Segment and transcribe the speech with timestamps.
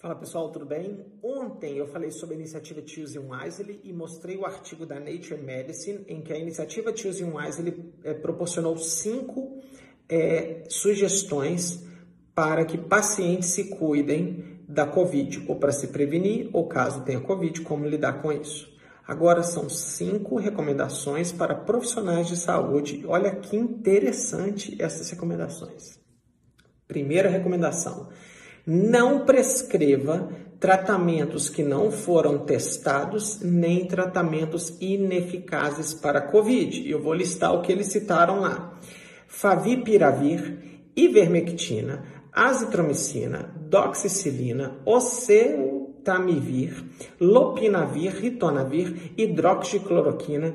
[0.00, 1.04] Fala pessoal, tudo bem?
[1.20, 6.04] Ontem eu falei sobre a iniciativa Choosing Wisely e mostrei o artigo da Nature Medicine
[6.06, 9.60] em que a iniciativa Choosing Wisely é, proporcionou cinco
[10.08, 11.84] é, sugestões
[12.32, 17.60] para que pacientes se cuidem da Covid, ou para se prevenir, ou caso tenha Covid,
[17.62, 18.72] como lidar com isso.
[19.04, 23.04] Agora são cinco recomendações para profissionais de saúde.
[23.04, 25.98] Olha que interessante essas recomendações.
[26.86, 28.08] Primeira recomendação
[28.70, 30.28] não prescreva
[30.60, 36.86] tratamentos que não foram testados, nem tratamentos ineficazes para Covid.
[36.86, 38.78] Eu vou listar o que eles citaram lá:
[39.26, 46.74] favipiravir, ivermectina, azitromicina, doxicilina, oseltamivir,
[47.18, 50.52] lopinavir, ritonavir, hidroxicloroquina,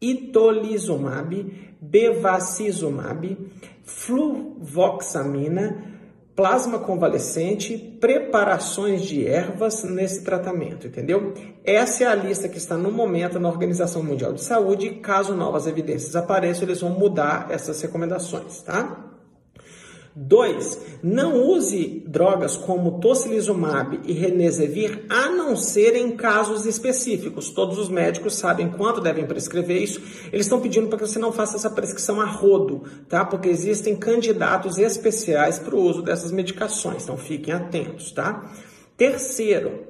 [0.00, 3.38] itolizumab, bevacizumab,
[3.84, 5.96] fluvoxamina,
[6.38, 11.34] plasma convalescente, preparações de ervas nesse tratamento, entendeu?
[11.64, 15.00] Essa é a lista que está no momento na Organização Mundial de Saúde.
[15.02, 19.07] Caso novas evidências apareçam, eles vão mudar essas recomendações, tá?
[20.20, 20.80] 2.
[21.00, 27.50] Não use drogas como tocilizumab e renezevir a não ser em casos específicos.
[27.50, 30.02] Todos os médicos sabem quanto devem prescrever isso.
[30.32, 33.24] Eles estão pedindo para que você não faça essa prescrição a rodo, tá?
[33.24, 37.04] Porque existem candidatos especiais para o uso dessas medicações.
[37.04, 38.50] Então fiquem atentos, tá?
[38.96, 39.84] Terceiro,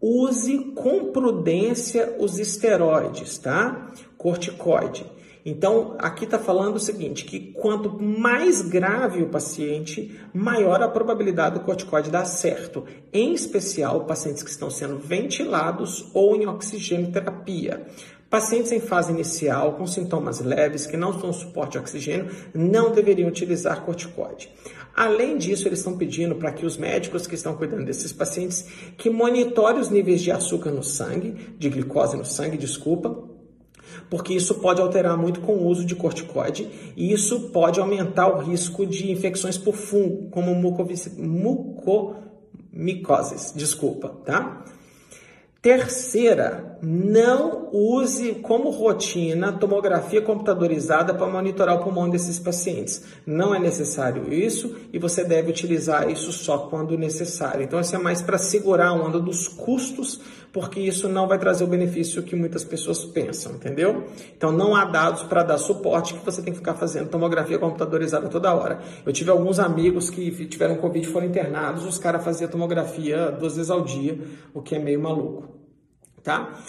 [0.00, 3.92] use com prudência os esteroides, tá?
[4.16, 5.04] Corticoide.
[5.44, 11.58] Então, aqui está falando o seguinte, que quanto mais grave o paciente, maior a probabilidade
[11.58, 12.84] do corticoide dar certo.
[13.12, 17.86] Em especial, pacientes que estão sendo ventilados ou em oxigênio terapia.
[18.30, 23.28] Pacientes em fase inicial, com sintomas leves, que não dão suporte de oxigênio, não deveriam
[23.28, 24.50] utilizar corticoide.
[24.94, 28.66] Além disso, eles estão pedindo para que os médicos que estão cuidando desses pacientes
[28.98, 33.16] que monitorem os níveis de açúcar no sangue, de glicose no sangue, desculpa,
[34.08, 38.38] porque isso pode alterar muito com o uso de corticoide e isso pode aumentar o
[38.38, 44.64] risco de infecções por fungo, como mucomicoses, desculpa, tá?
[45.60, 53.02] Terceira, não use como rotina tomografia computadorizada para monitorar o pulmão desses pacientes.
[53.26, 57.64] Não é necessário isso e você deve utilizar isso só quando necessário.
[57.64, 60.20] Então, isso é mais para segurar a onda dos custos,
[60.52, 64.04] porque isso não vai trazer o benefício que muitas pessoas pensam, entendeu?
[64.36, 68.28] Então, não há dados para dar suporte que você tem que ficar fazendo tomografia computadorizada
[68.28, 68.80] toda hora.
[69.04, 73.56] Eu tive alguns amigos que tiveram Covid e foram internados, os caras faziam tomografia duas
[73.56, 74.18] vezes ao dia,
[74.54, 75.58] o que é meio maluco
[76.28, 76.62] tá?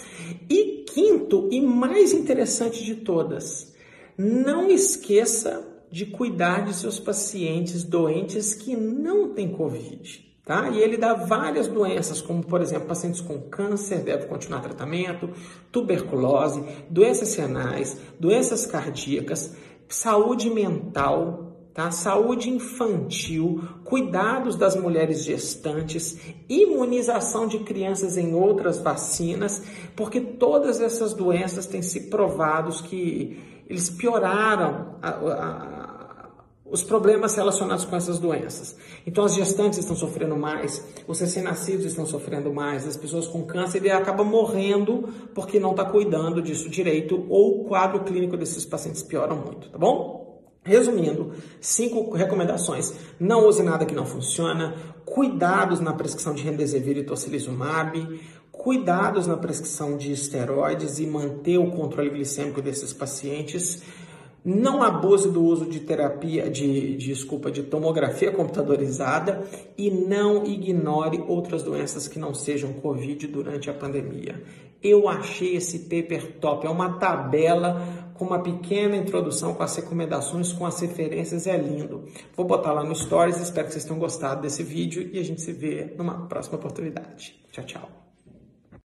[0.48, 3.74] E quinto e mais interessante de todas,
[4.16, 10.29] não esqueça de cuidar de seus pacientes doentes que não têm Covid.
[10.44, 10.68] Tá?
[10.70, 15.30] E ele dá várias doenças, como por exemplo, pacientes com câncer devem continuar tratamento,
[15.70, 19.54] tuberculose, doenças renais, doenças cardíacas,
[19.88, 21.90] saúde mental, tá?
[21.90, 26.18] Saúde infantil, cuidados das mulheres gestantes,
[26.48, 29.62] imunização de crianças em outras vacinas,
[29.94, 35.79] porque todas essas doenças têm se provados que eles pioraram a, a,
[36.70, 38.76] os problemas relacionados com essas doenças.
[39.06, 43.84] Então, as gestantes estão sofrendo mais, os recém-nascidos estão sofrendo mais, as pessoas com câncer
[43.84, 49.02] e acabam morrendo porque não está cuidando disso direito ou o quadro clínico desses pacientes
[49.02, 50.20] piora muito, tá bom?
[50.62, 52.94] Resumindo, cinco recomendações.
[53.18, 54.74] Não use nada que não funciona.
[55.06, 58.20] Cuidados na prescrição de remdesivir e tocilizumab.
[58.52, 63.82] Cuidados na prescrição de esteroides e manter o controle glicêmico desses pacientes.
[64.44, 69.44] Não abuse do uso de terapia, de, de, desculpa, de tomografia computadorizada
[69.76, 74.42] e não ignore outras doenças que não sejam Covid durante a pandemia.
[74.82, 80.52] Eu achei esse paper top, é uma tabela com uma pequena introdução com as recomendações,
[80.52, 82.04] com as referências, é lindo.
[82.34, 85.40] Vou botar lá no Stories, espero que vocês tenham gostado desse vídeo e a gente
[85.40, 87.38] se vê numa próxima oportunidade.
[87.50, 88.09] Tchau, tchau.